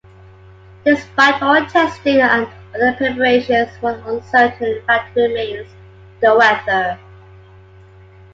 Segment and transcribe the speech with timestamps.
[0.83, 5.67] Despite all testing and other preparations, one uncertain factor remains;
[6.21, 6.97] the weather.